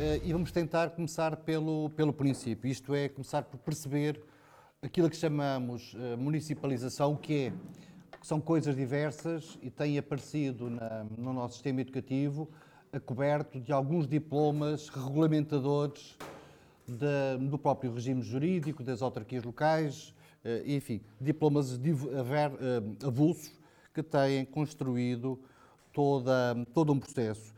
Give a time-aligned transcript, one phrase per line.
[0.00, 4.18] eh, e vamos tentar começar pelo, pelo princípio, isto é, começar por perceber
[4.80, 7.52] aquilo que chamamos eh, municipalização, o que é.
[8.22, 12.48] São coisas diversas e tem aparecido na, no nosso sistema educativo
[13.04, 16.16] coberto de alguns diplomas regulamentadores
[16.86, 20.12] de, do próprio regime jurídico, das autarquias locais,
[20.66, 21.78] enfim, diplomas
[23.06, 23.52] avulsos
[23.94, 25.38] que têm construído
[25.92, 27.54] toda, todo um processo.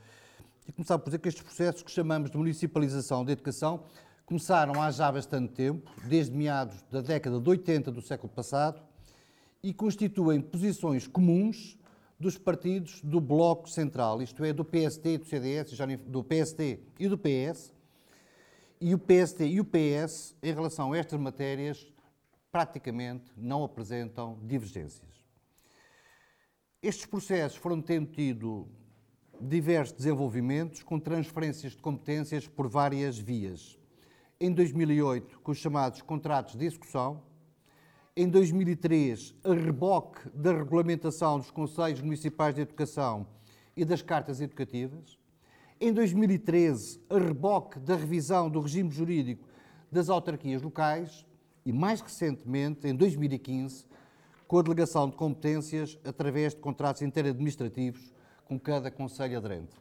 [0.67, 3.85] E começar por dizer que estes processos que chamamos de municipalização da educação
[4.25, 8.81] começaram há já bastante tempo, desde meados da década de 80 do século passado,
[9.63, 11.77] e constituem posições comuns
[12.19, 15.77] dos partidos do Bloco Central, isto é, do PST e do CDS,
[16.07, 17.73] do PST e do PS,
[18.81, 21.87] e o PST e o PS, em relação a estas matérias,
[22.51, 25.23] praticamente não apresentam divergências.
[26.81, 28.69] Estes processos foram tendo tido
[29.43, 33.77] diversos desenvolvimentos com transferências de competências por várias vias.
[34.41, 37.23] Em 2008, com os chamados contratos de execução.
[38.17, 43.27] Em 2003, a reboque da regulamentação dos Conselhos Municipais de Educação
[43.77, 45.19] e das cartas educativas.
[45.81, 49.49] Em 2013, a reboque da revisão do regime jurídico
[49.91, 51.27] das autarquias locais.
[51.65, 53.87] E, mais recentemente, em 2015,
[54.47, 58.13] com a delegação de competências através de contratos interadministrativos
[58.53, 59.75] com cada Conselho aderente.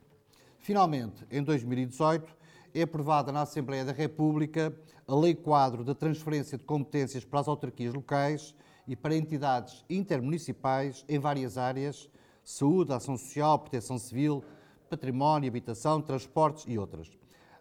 [0.57, 2.33] Finalmente, em 2018,
[2.73, 4.73] é aprovada na Assembleia da República
[5.05, 8.55] a Lei Quadro da Transferência de Competências para as Autarquias Locais
[8.87, 12.09] e para entidades intermunicipais em várias áreas:
[12.45, 14.41] saúde, ação social, proteção civil,
[14.89, 17.11] património, habitação, transportes e outras.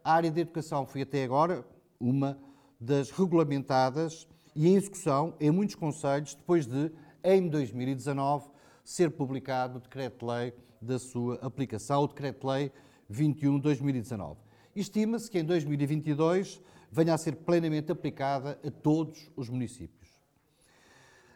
[0.04, 1.66] A área de educação foi até agora
[1.98, 2.38] uma
[2.80, 6.92] das regulamentadas e em execução em muitos conselhos, depois de,
[7.24, 8.48] em 2019,
[8.84, 12.72] ser publicado o decreto-lei da sua aplicação, o decreto-lei
[13.12, 14.36] 21-2019.
[14.74, 20.10] Estima-se que em 2022 venha a ser plenamente aplicada a todos os municípios.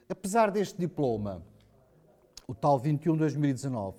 [0.09, 1.43] Apesar deste diploma,
[2.47, 3.97] o tal 21-2019,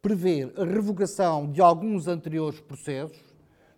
[0.00, 3.22] prever a revogação de alguns anteriores processos,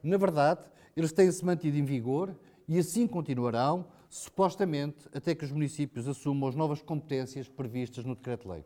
[0.02, 0.60] na verdade,
[0.96, 2.34] eles têm-se mantido em vigor
[2.68, 8.64] e assim continuarão, supostamente, até que os municípios assumam as novas competências previstas no Decreto-Lei.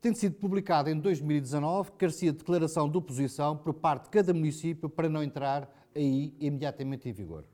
[0.00, 4.88] Tendo sido publicado em 2019, carecia de declaração de oposição por parte de cada município
[4.88, 7.44] para não entrar aí imediatamente em vigor.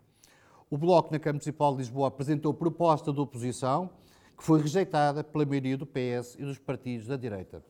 [0.69, 3.91] O Bloco na Câmara Municipal de Lisboa apresentou proposta de oposição,
[4.37, 7.65] que foi rejeitada pela maioria do PS e dos partidos da direita.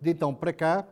[0.00, 0.86] De então para cá,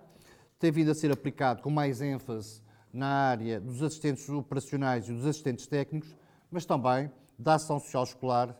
[0.58, 2.60] tem vindo a ser aplicado com mais ênfase
[2.92, 6.16] na área dos assistentes operacionais e dos assistentes técnicos,
[6.50, 8.56] mas também da ação social escolar,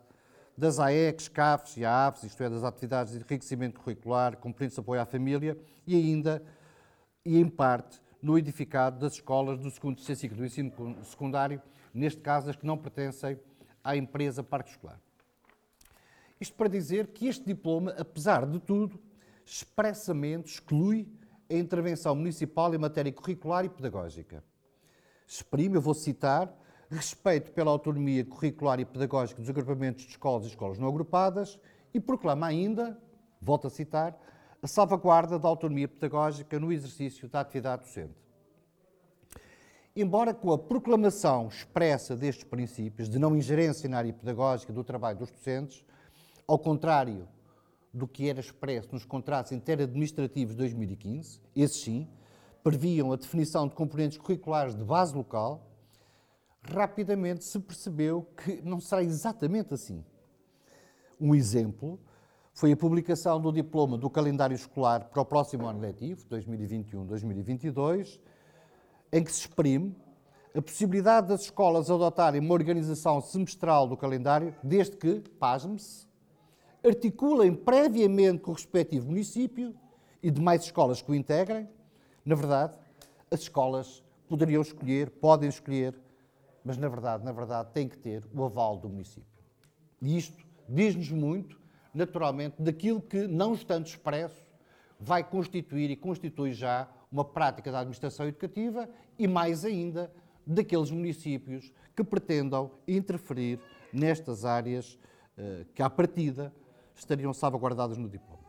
[0.56, 5.04] das AECs, CAFs e AAFs, isto é, das atividades de enriquecimento curricular, de apoio à
[5.04, 6.42] família, e ainda,
[7.24, 10.72] e em parte, no edificado das escolas do segundo ciclo do ensino
[11.04, 11.60] secundário,
[11.92, 13.38] neste caso as que não pertencem
[13.84, 15.00] à empresa Parque Escolar.
[16.40, 19.00] Isto para dizer que este diploma, apesar de tudo,
[19.44, 21.08] expressamente exclui
[21.48, 24.42] a intervenção municipal em matéria curricular e pedagógica.
[25.26, 26.52] Exprime, eu vou citar,
[26.90, 31.58] respeito pela autonomia curricular e pedagógica dos agrupamentos de escolas e escolas não agrupadas
[31.92, 33.00] e proclama ainda,
[33.40, 34.18] volto a citar,
[34.62, 38.14] a salvaguarda da autonomia pedagógica no exercício da atividade docente.
[39.94, 45.18] Embora com a proclamação expressa destes princípios de não ingerência na área pedagógica do trabalho
[45.18, 45.84] dos docentes,
[46.46, 47.26] ao contrário
[47.92, 52.06] do que era expresso nos contratos interadministrativos de 2015, esses sim,
[52.62, 55.66] previam a definição de componentes curriculares de base local,
[56.72, 60.04] rapidamente se percebeu que não será exatamente assim.
[61.20, 61.98] Um exemplo
[62.52, 68.18] foi a publicação do diploma do calendário escolar para o próximo ano letivo, 2021-2022,
[69.12, 69.94] em que se exprime
[70.54, 76.06] a possibilidade das escolas adotarem uma organização semestral do calendário, desde que, pasme-se,
[76.82, 79.74] articulem previamente com o respectivo município
[80.22, 81.68] e demais escolas que o integrem.
[82.24, 82.78] Na verdade,
[83.30, 85.94] as escolas poderiam escolher, podem escolher
[86.66, 89.22] mas na verdade, na verdade, tem que ter o aval do município.
[90.02, 91.60] E isto diz-nos muito,
[91.94, 94.44] naturalmente, daquilo que, não estando expresso,
[94.98, 100.12] vai constituir e constitui já uma prática da administração educativa e, mais ainda,
[100.44, 103.60] daqueles municípios que pretendam interferir
[103.92, 104.98] nestas áreas
[105.38, 106.52] eh, que, à partida,
[106.96, 108.42] estariam salvaguardadas no diploma.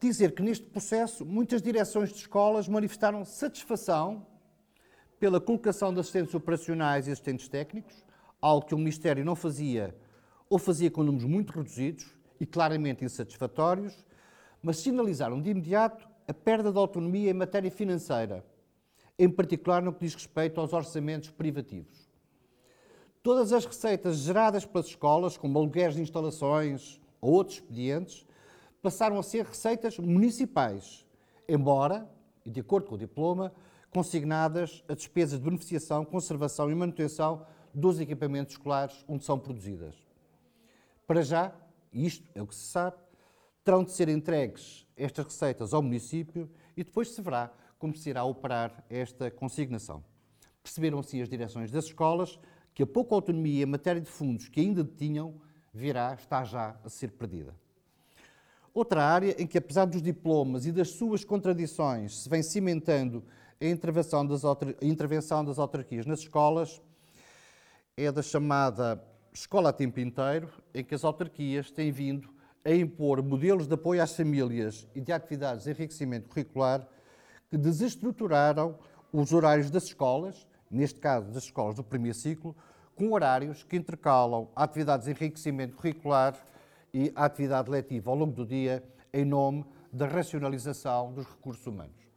[0.00, 4.26] Dizer que neste processo muitas direções de escolas manifestaram satisfação
[5.22, 8.04] pela colocação de assistentes operacionais e assistentes técnicos,
[8.40, 9.96] algo que o Ministério não fazia
[10.50, 14.04] ou fazia com números muito reduzidos e claramente insatisfatórios,
[14.60, 18.44] mas sinalizaram de imediato a perda de autonomia em matéria financeira,
[19.16, 22.10] em particular no que diz respeito aos orçamentos privativos.
[23.22, 28.26] Todas as receitas geradas pelas escolas, como aluguéis de instalações ou outros expedientes,
[28.82, 31.06] passaram a ser receitas municipais,
[31.48, 32.10] embora,
[32.44, 33.52] e de acordo com o diploma,
[33.92, 39.94] consignadas a despesas de beneficiação, conservação e manutenção dos equipamentos escolares onde são produzidas.
[41.06, 41.52] Para já,
[41.92, 42.96] e isto é o que se sabe,
[43.62, 48.24] terão de ser entregues estas receitas ao município e depois se verá como se irá
[48.24, 50.02] operar esta consignação.
[50.62, 52.38] Perceberam assim as direções das escolas
[52.74, 55.34] que a pouca autonomia em matéria de fundos que ainda detinham
[55.72, 57.54] virá, está já a ser perdida.
[58.74, 63.22] Outra área em que, apesar dos diplomas e das suas contradições, se vem cimentando
[63.66, 66.82] a intervenção das, a intervenção das autarquias nas escolas
[67.96, 72.28] é da chamada escola a tempo inteiro, em que as autarquias têm vindo
[72.64, 76.86] a impor modelos de apoio às famílias e de atividades de enriquecimento curricular
[77.50, 78.78] que desestruturaram
[79.12, 82.56] os horários das escolas, neste caso das escolas do primeiro ciclo,
[82.96, 86.36] com horários que intercalam atividades de enriquecimento curricular
[86.92, 88.82] e atividade letiva ao longo do dia,
[89.12, 92.11] em nome da racionalização dos recursos humanos.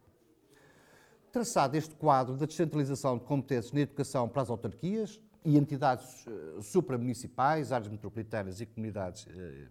[1.36, 6.62] Traçado este quadro da descentralização de competências na educação para as autarquias e entidades uh,
[6.62, 9.70] supramunicipais, áreas metropolitanas e comunidades uh,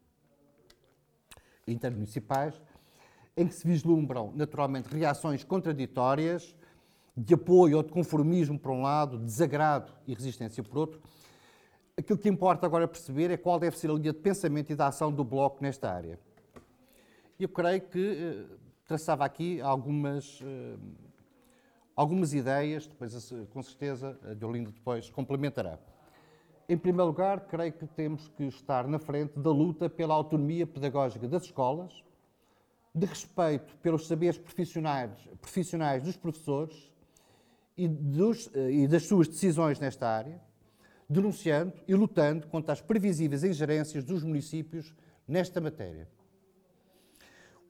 [1.66, 2.60] intermunicipais,
[3.34, 6.54] em que se vislumbram naturalmente reações contraditórias
[7.16, 11.00] de apoio ou de conformismo por um lado, desagrado e resistência por outro.
[11.96, 14.88] Aquilo que importa agora perceber é qual deve ser a linha de pensamento e da
[14.88, 16.20] ação do Bloco nesta área.
[17.40, 18.56] Eu creio que eh,
[18.86, 20.76] traçava aqui algumas, eh,
[21.96, 25.78] algumas ideias, depois com certeza a Diolinda depois complementará.
[26.68, 31.28] Em primeiro lugar, creio que temos que estar na frente da luta pela autonomia pedagógica
[31.28, 32.02] das escolas,
[32.94, 35.10] de respeito pelos saberes profissionais,
[35.40, 36.90] profissionais dos professores
[37.76, 40.40] e, dos, eh, e das suas decisões nesta área,
[41.08, 44.94] denunciando e lutando contra as previsíveis ingerências dos municípios
[45.26, 46.08] nesta matéria.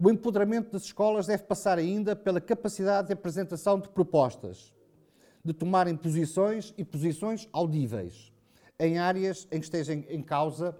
[0.00, 4.74] O empoderamento das escolas deve passar ainda pela capacidade de apresentação de propostas,
[5.44, 8.32] de tomarem posições e posições audíveis
[8.78, 10.76] em áreas em que esteja em causa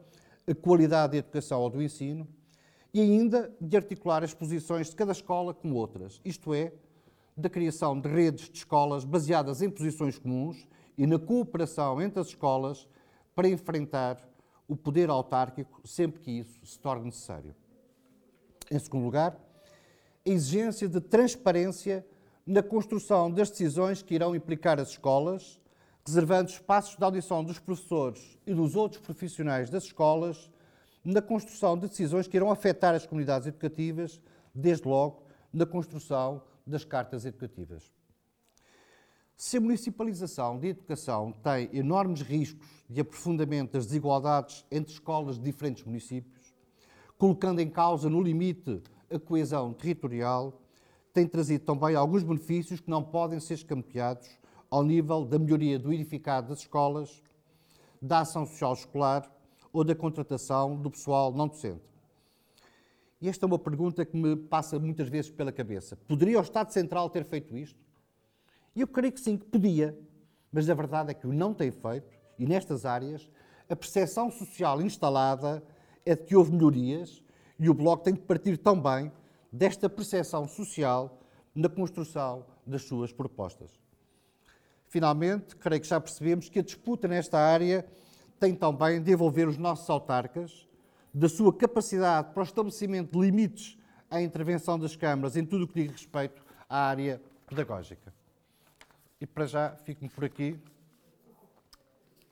[0.46, 2.26] a qualidade da educação ou do ensino
[2.92, 6.72] e ainda de articular as posições de cada escola com outras, isto é,
[7.36, 10.66] da criação de redes de escolas baseadas em posições comuns
[10.96, 12.88] e na cooperação entre as escolas
[13.34, 14.18] para enfrentar
[14.68, 17.54] o poder autárquico sempre que isso se torne necessário.
[18.70, 19.36] Em segundo lugar,
[20.26, 22.06] a exigência de transparência
[22.46, 25.60] na construção das decisões que irão implicar as escolas,
[26.06, 30.50] reservando espaços de audição dos professores e dos outros profissionais das escolas
[31.04, 34.20] na construção de decisões que irão afetar as comunidades educativas,
[34.54, 35.22] desde logo
[35.52, 37.92] na construção das cartas educativas.
[39.36, 45.44] Se a municipalização de educação tem enormes riscos de aprofundamento das desigualdades entre escolas de
[45.44, 46.43] diferentes municípios,
[47.18, 50.60] colocando em causa, no limite, a coesão territorial,
[51.12, 54.28] tem trazido também alguns benefícios que não podem ser escamoteados
[54.68, 57.22] ao nível da melhoria do edificado das escolas,
[58.02, 59.30] da ação social escolar
[59.72, 61.82] ou da contratação do pessoal não docente.
[63.20, 65.96] E esta é uma pergunta que me passa muitas vezes pela cabeça.
[65.96, 67.78] Poderia o Estado Central ter feito isto?
[68.74, 69.96] E eu creio que sim, que podia,
[70.52, 73.30] mas a verdade é que o não tem feito, e nestas áreas,
[73.68, 75.62] a percepção social instalada
[76.04, 77.22] é de que houve melhorias
[77.58, 79.10] e o Bloco tem de partir também
[79.50, 81.20] desta percepção social
[81.54, 83.70] na construção das suas propostas.
[84.88, 87.86] Finalmente, creio que já percebemos que a disputa nesta área
[88.38, 90.68] tem também de envolver os nossos autarcas
[91.12, 93.78] da sua capacidade para o estabelecimento de limites
[94.10, 98.12] à intervenção das câmaras em tudo o que diz respeito à área pedagógica.
[99.20, 100.58] E para já, fico-me por aqui.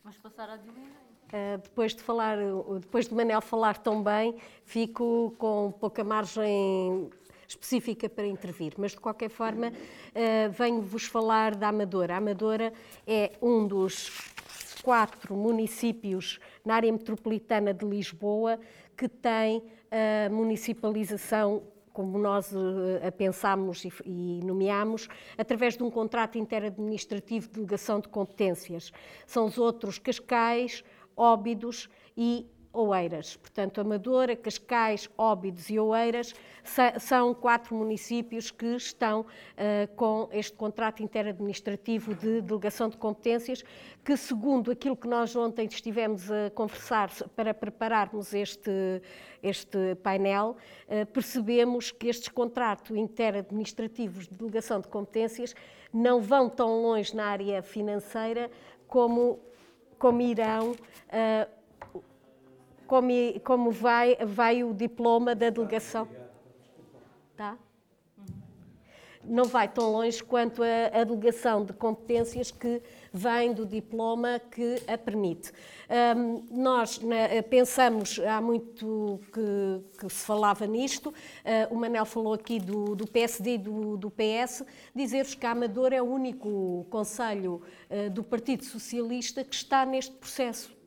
[0.03, 1.02] Vamos passar à Dilina.
[1.33, 2.37] Uh, depois de falar,
[2.81, 4.37] depois de Manel falar tão bem,
[4.67, 7.11] fico com pouca margem
[7.49, 12.15] específica para intervir, mas de qualquer forma uh, venho-vos falar da Amadora.
[12.15, 12.73] A Amadora
[13.07, 14.11] é um dos
[14.83, 18.59] quatro municípios na área metropolitana de Lisboa
[18.95, 21.63] que tem a municipalização
[21.93, 28.09] como nós eh, a pensámos e nomeámos, através de um contrato interadministrativo de delegação de
[28.09, 28.91] competências.
[29.27, 30.83] São os outros Cascais,
[31.23, 33.37] Óbidos e Oeiras.
[33.37, 36.35] Portanto, Amadora, Cascais, Óbidos e Oeiras
[36.99, 43.63] são quatro municípios que estão uh, com este contrato interadministrativo de delegação de competências,
[44.05, 49.01] que, segundo aquilo que nós ontem estivemos a conversar para prepararmos este,
[49.43, 50.57] este painel,
[50.89, 55.55] uh, percebemos que estes contratos interadministrativos de delegação de competências
[55.93, 58.51] não vão tão longe na área financeira
[58.89, 59.41] como,
[60.03, 60.73] como irão.
[60.73, 62.03] Uh,
[62.89, 63.09] como,
[63.45, 66.09] como vai, vai o diploma da delegação.
[67.37, 67.57] Tá?
[69.25, 74.83] Não vai tão longe quanto a, a delegação de competências que vem do diploma que
[74.87, 75.53] a permite.
[76.17, 82.33] Um, nós na, pensamos, há muito que, que se falava nisto, uh, o Manel falou
[82.33, 84.65] aqui do, do PSD e do, do PS,
[84.95, 90.13] dizer-vos que a Amadora é o único conselho uh, do Partido Socialista que está neste
[90.13, 90.82] processo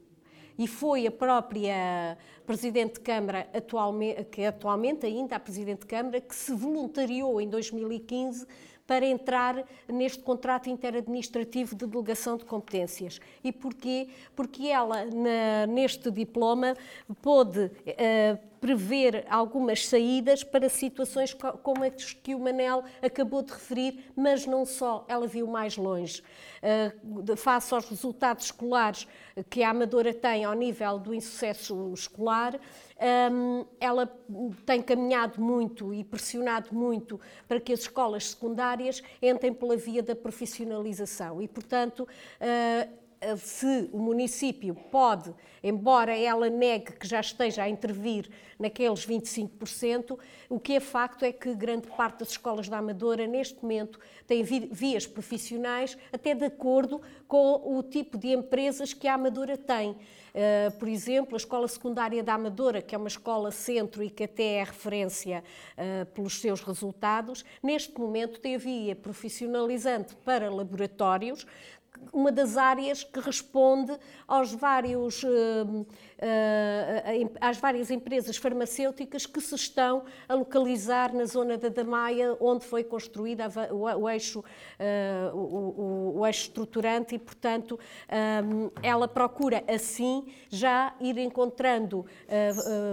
[0.57, 6.21] e foi a própria Presidente de Câmara, atualmente, que atualmente ainda a Presidente de Câmara,
[6.21, 8.45] que se voluntariou em 2015
[8.87, 13.19] para entrar neste contrato interadministrativo de delegação de competências.
[13.43, 14.09] E porquê?
[14.35, 16.75] Porque ela, na, neste diploma,
[17.21, 24.11] pôde uh, prever algumas saídas para situações como as que o Manel acabou de referir,
[24.15, 26.23] mas não só, ela viu mais longe.
[26.63, 29.07] Uh, face aos resultados escolares
[29.51, 32.59] que a Amadora tem ao nível do insucesso escolar,
[33.79, 34.07] ela
[34.65, 40.15] tem caminhado muito e pressionado muito para que as escolas secundárias entrem pela via da
[40.15, 43.04] profissionalização e, portanto, uh,
[43.37, 48.29] se o município pode, embora ela negue que já esteja a intervir
[48.59, 50.17] naqueles 25%,
[50.49, 54.43] o que é facto é que grande parte das escolas da Amadora, neste momento, têm
[54.43, 59.91] vias profissionais até de acordo com o tipo de empresas que a Amadora tem.
[60.35, 64.25] Uh, por exemplo, a Escola Secundária da Amadora, que é uma escola centro e que
[64.25, 65.41] até é referência
[65.77, 71.47] uh, pelos seus resultados, neste momento tem a via profissionalizante para laboratórios,
[72.11, 73.97] uma das áreas que responde
[74.27, 75.85] aos vários, uh,
[77.41, 82.83] às várias empresas farmacêuticas que se estão a localizar na zona da Damaia, onde foi
[82.83, 87.79] construída o, o eixo, uh, o, o, eixo estruturante e, portanto,
[88.43, 92.05] um, ela procura assim já ir encontrando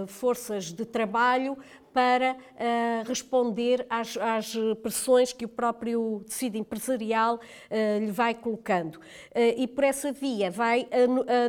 [0.07, 1.57] forças de trabalho
[1.93, 8.95] para uh, responder às, às, pressões que o próprio tecido empresarial uh, lhe vai colocando.
[8.95, 10.87] Uh, e por essa via vai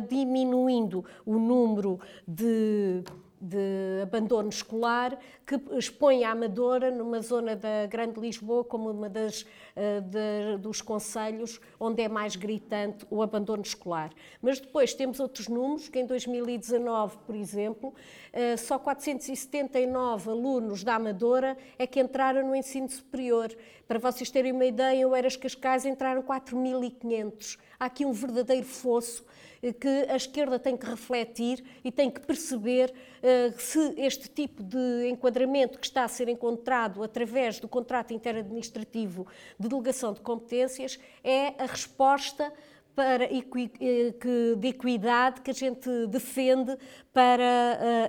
[0.07, 3.03] diminuindo o número de
[3.45, 9.45] de abandono escolar que expõe a Amadora numa zona da Grande Lisboa como uma das
[9.75, 14.11] de, dos conselhos onde é mais gritante o abandono escolar.
[14.41, 17.93] Mas depois temos outros números, que em 2019, por exemplo,
[18.31, 23.55] eh, só 479 alunos da Amadora é que entraram no ensino superior.
[23.87, 27.57] Para vocês terem uma ideia, o Eras Cascais entraram 4.500.
[27.79, 29.25] Há aqui um verdadeiro fosso
[29.73, 35.09] que a esquerda tem que refletir e tem que perceber uh, se este tipo de
[35.09, 39.27] enquadramento que está a ser encontrado através do contrato interadministrativo
[39.67, 42.51] delegação de competências é a resposta
[42.95, 44.13] para, eh,
[44.57, 46.77] de equidade que a gente defende
[47.13, 47.43] para,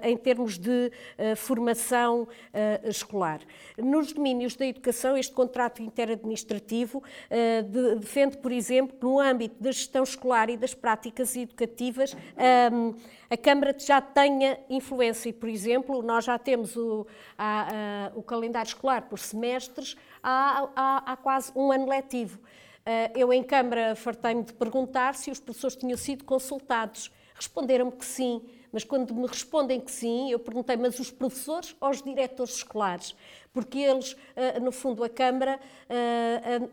[0.02, 2.28] eh, em termos de eh, formação
[2.84, 3.40] escolar.
[3.76, 7.02] Nos domínios da educação, este contrato interadministrativo
[8.00, 12.94] defende, por exemplo, no âmbito da gestão escolar e das práticas educativas, ehm,
[13.28, 15.32] a Câmara já tenha influência.
[15.32, 17.06] Por exemplo, nós já temos o,
[18.14, 22.38] o calendário escolar por semestres há, há, há quase um ano letivo.
[22.86, 27.10] Eh, eu, em Câmara, fartei-me de perguntar se os professores tinham sido consultados.
[27.34, 28.40] Responderam-me que sim,
[28.72, 33.14] mas quando me respondem que sim, eu perguntei, mas os professores ou os diretores escolares?
[33.52, 36.68] Porque eles, eh, no fundo, a Câmara eh,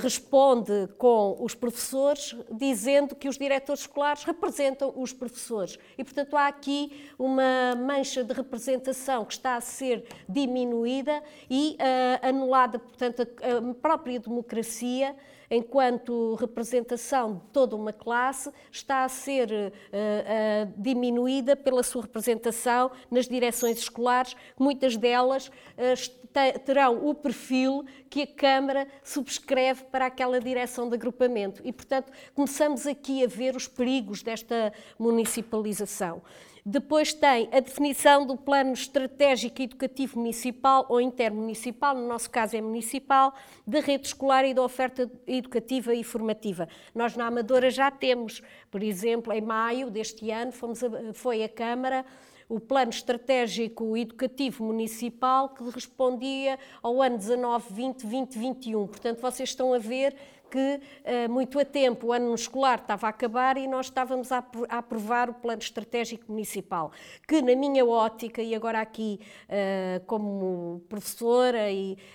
[0.00, 5.78] responde com os professores, dizendo que os diretores escolares representam os professores.
[5.96, 12.26] E, portanto, há aqui uma mancha de representação que está a ser diminuída e uh,
[12.28, 15.14] anulada, portanto, a, a própria democracia
[15.50, 22.90] enquanto representação de toda uma classe, está a ser uh, uh, diminuída pela sua representação
[23.10, 26.18] nas direções escolares, muitas delas uh,
[26.64, 31.62] terão o perfil que a Câmara subscreve para aquela direção de agrupamento.
[31.64, 36.22] E, portanto, começamos aqui a ver os perigos desta municipalização.
[36.70, 42.60] Depois tem a definição do plano estratégico educativo municipal ou intermunicipal, no nosso caso é
[42.60, 43.32] municipal,
[43.66, 46.68] da rede escolar e da oferta educativa e formativa.
[46.94, 51.48] Nós na Amadora já temos, por exemplo, em maio deste ano fomos a, foi a
[51.48, 52.04] Câmara
[52.48, 58.86] o Plano Estratégico Educativo Municipal que respondia ao ano 19, 20, 20, 21.
[58.86, 60.14] Portanto, vocês estão a ver
[60.50, 64.44] que uh, muito a tempo o ano escolar estava a acabar e nós estávamos a,
[64.68, 66.92] aprovar o Plano Estratégico Municipal,
[67.26, 71.58] que na minha ótica, e agora aqui uh, como professora,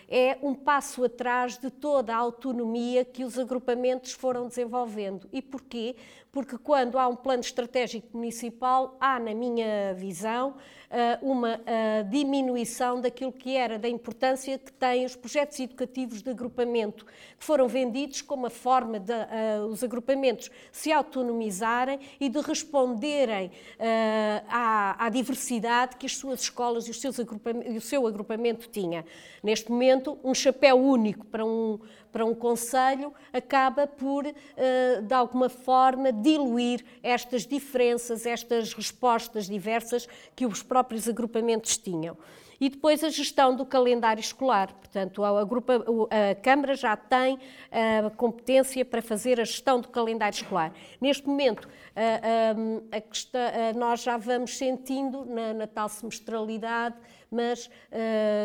[0.10, 5.28] é um passo atrás de toda a autonomia que os agrupamentos foram desenvolvendo.
[5.32, 5.96] E porquê?
[6.34, 10.56] Porque quando há um plano estratégico municipal, há, na minha visão,
[10.90, 16.32] eh, uma eh, diminuição daquilo que era da importância que têm os projetos educativos de
[16.32, 22.40] agrupamento, que foram vendidos como a forma de uh, os agrupamentos se autonomizarem e de
[22.42, 28.70] responderem uh, à, à, diversidade que as suas escolas e, os seus o seu agrupamento
[28.70, 29.06] tinha.
[29.44, 31.80] Neste momento, um chapéu único para um,
[32.14, 40.46] para um conselho acaba por, de alguma forma, diluir estas diferenças, estas respostas diversas que
[40.46, 42.16] os próprios agrupamentos tinham.
[42.62, 44.72] E depois a gestão do calendário escolar.
[44.74, 47.38] Portanto, a, grupa, a Câmara já tem
[47.72, 50.72] a competência para fazer a gestão do calendário escolar.
[51.02, 53.42] Neste momento, a, a, questão,
[53.76, 56.96] nós já vamos sentindo na, na tal semestralidade,
[57.30, 57.70] mas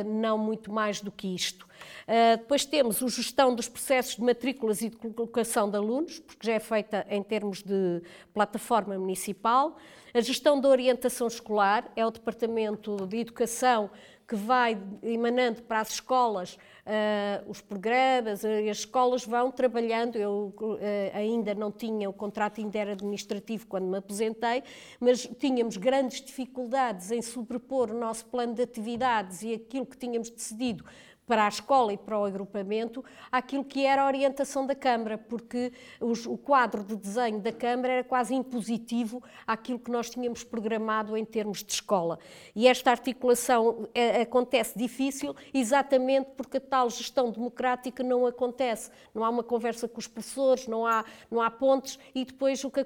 [0.05, 1.68] não muito mais do que isto.
[2.07, 6.47] Uh, depois temos a gestão dos processos de matrículas e de colocação de alunos, porque
[6.47, 9.77] já é feita em termos de plataforma municipal.
[10.15, 13.91] A gestão da orientação escolar é o Departamento de Educação
[14.29, 16.59] que vai emanando para as escolas
[16.89, 20.17] uh, os programas, e as escolas vão trabalhando.
[20.17, 20.79] Eu uh,
[21.15, 24.63] ainda não tinha o contrato interadministrativo quando me aposentei,
[25.01, 30.29] mas tínhamos grandes dificuldades em sobrepor o nosso plano de atividades e aquilo que tínhamos
[30.29, 30.85] decidido
[31.29, 35.71] para a escola e para o agrupamento aquilo que era a orientação da Câmara, porque
[36.01, 41.17] os, o quadro de desenho da Câmara era quase impositivo àquilo que nós tínhamos programado
[41.17, 42.19] em termos de escola.
[42.57, 48.91] E esta articulação é, acontece difícil exatamente porque a tal gestão democrática não acontece.
[49.15, 52.71] Não há uma conversa com os professores, não há, não há pontes e depois o
[52.71, 52.81] que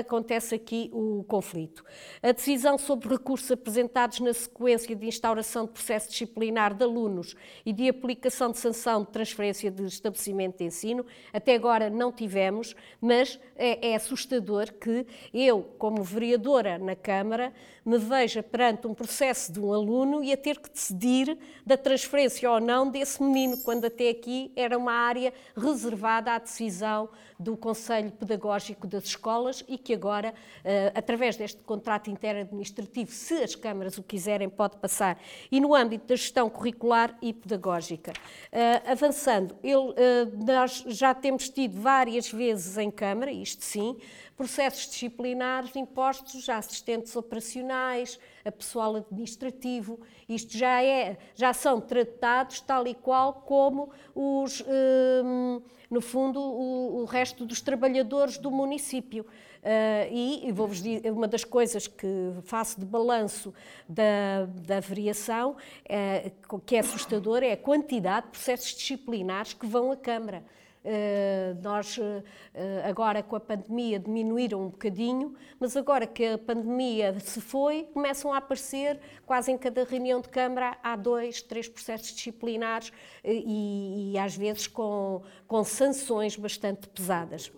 [0.00, 1.82] acontece aqui, o conflito.
[2.22, 7.34] A decisão sobre recursos apresentados na sequência de instauração de processo disciplinar de alunos
[7.70, 11.06] e de aplicação de sanção de transferência de estabelecimento de ensino.
[11.32, 17.52] Até agora não tivemos, mas é, é assustador que eu, como vereadora na Câmara,
[17.90, 22.48] me veja perante um processo de um aluno e a ter que decidir da transferência
[22.48, 28.12] ou não desse menino, quando até aqui era uma área reservada à decisão do Conselho
[28.12, 34.04] Pedagógico das Escolas e que agora, eh, através deste contrato interadministrativo, se as câmaras o
[34.04, 35.18] quiserem, pode passar.
[35.50, 38.12] E no âmbito da gestão curricular e pedagógica.
[38.52, 43.96] Eh, avançando, eh, nós já temos tido várias vezes em Câmara, isto sim,
[44.40, 47.79] processos disciplinares impostos a assistentes operacionais,
[48.44, 50.00] a pessoal administrativo.
[50.28, 54.62] Isto já é, já são tratados tal e qual como os,
[55.24, 59.24] hum, no fundo, o, o, resto dos trabalhadores do município.
[59.60, 62.06] Uh, e, e vou-vos dizer, uma das coisas que
[62.44, 63.52] faço de balanço
[63.86, 69.92] da, da variação, uh, que é assustador, é a quantidade de processos disciplinares que vão
[69.92, 70.42] à Câmara.
[70.82, 72.22] Uh, nós, uh,
[72.88, 78.32] agora com a pandemia, diminuíram um bocadinho, mas agora que a pandemia se foi, começam
[78.32, 82.92] a aparecer, quase em cada reunião de Câmara, há dois, três processos disciplinares uh,
[83.24, 87.52] e, e, às vezes com, com sanções bastante pesadas.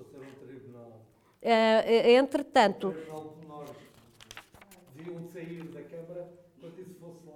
[2.16, 2.92] entretanto.
[4.96, 6.28] Deviam sair da Câmara
[6.60, 7.34] quando isso fosse lá.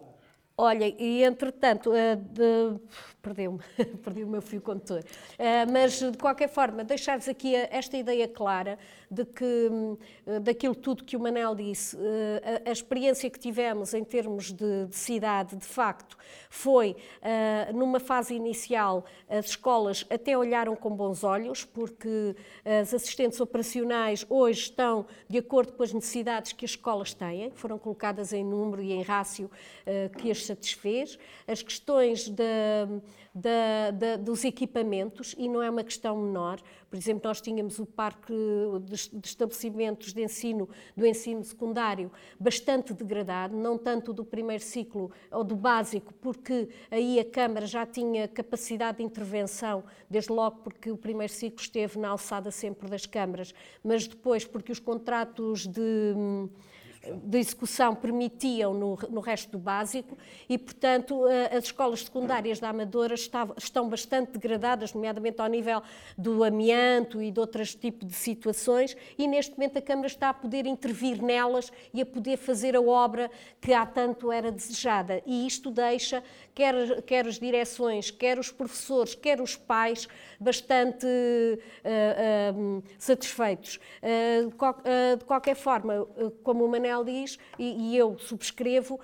[0.58, 2.80] Olha, e entretanto, de,
[3.26, 3.58] perdeu-me,
[4.04, 5.00] perdi o meu fio condutor.
[5.00, 8.78] Uh, mas, de qualquer forma, deixar-vos aqui esta ideia clara
[9.10, 11.96] de que, uh, daquilo tudo que o Manel disse,
[12.64, 16.16] a, experiência que tivemos em termos de cidade, de facto,
[16.48, 16.96] foi,
[17.74, 24.60] numa fase inicial, as escolas até olharam com bons olhos, porque as assistentes operacionais hoje
[24.60, 28.92] estão de acordo com as necessidades que as escolas têm, foram colocadas em número e
[28.92, 29.50] em rácio
[30.18, 31.18] que as satisfez.
[31.46, 32.44] As questões da
[33.34, 36.60] da, da, dos equipamentos e não é uma questão menor.
[36.88, 38.32] Por exemplo, nós tínhamos o parque
[38.82, 45.10] de, de estabelecimentos de ensino, do ensino secundário, bastante degradado, não tanto do primeiro ciclo
[45.30, 50.90] ou do básico, porque aí a Câmara já tinha capacidade de intervenção, desde logo porque
[50.90, 53.52] o primeiro ciclo esteve na alçada sempre das câmaras,
[53.82, 56.14] mas depois porque os contratos de
[57.24, 60.16] de execução permitiam no, no, resto do básico
[60.48, 65.82] e, portanto, eh, as escolas secundárias da Amadora estão bastante degradadas, nomeadamente ao nível
[66.16, 70.34] do amianto e de outros tipos de situações, e neste momento a Câmara está a
[70.34, 75.22] poder intervir nelas e a poder fazer a obra que há tanto era desejada.
[75.26, 76.22] E isto deixa
[76.56, 80.08] quer, quer as direções, quer os professores, quer os pais,
[80.40, 83.78] bastante uh, uh, satisfeitos.
[84.02, 84.76] Uh, de, qual,
[85.18, 86.06] de, qualquer forma,
[86.42, 88.98] como o Manel diz, e, e eu subscrevo,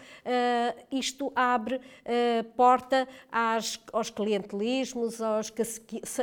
[0.91, 1.81] isto abre
[2.57, 5.53] porta às, aos clientelismos, aos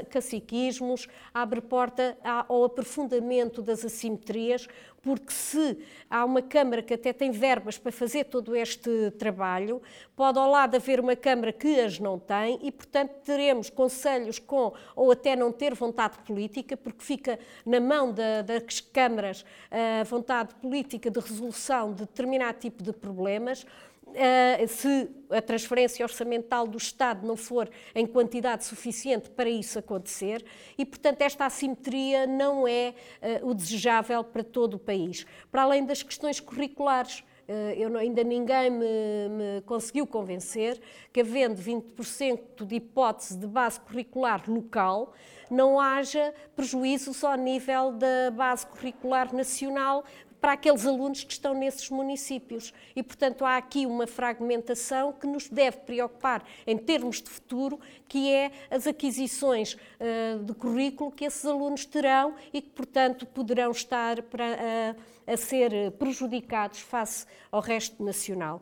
[0.09, 4.67] caciquismos, abre porta ao aprofundamento das assimetrias,
[5.01, 5.77] porque se
[6.09, 9.81] há uma Câmara que até tem verbas para fazer todo este trabalho,
[10.15, 14.73] pode ao lado haver uma Câmara que as não tem e, portanto, teremos conselhos com
[14.95, 20.53] ou até não ter vontade política, porque fica na mão da, das câmaras a vontade
[20.55, 23.65] política de resolução de determinado tipo de problemas.
[24.09, 30.43] Uh, se a transferência orçamental do Estado não for em quantidade suficiente para isso acontecer,
[30.77, 32.95] e, portanto, esta assimetria não é
[33.41, 35.25] uh, o desejável para todo o país.
[35.51, 38.85] Para além das questões curriculares, uh, eu não, ainda ninguém me,
[39.29, 40.81] me, conseguiu convencer
[41.13, 45.13] que, havendo 20% de hipótese de base curricular local,
[45.49, 50.03] não haja prejuízo só ao nível da base curricular nacional,
[50.39, 52.73] para aqueles alunos que estão nesses municípios.
[52.95, 58.31] E, portanto, há aqui uma fragmentação que nos deve preocupar em termos de futuro, que
[58.31, 64.21] é as aquisições uh, de currículo que esses alunos terão e que, portanto, poderão estar
[64.23, 68.61] para, uh, a ser prejudicados face ao resto nacional.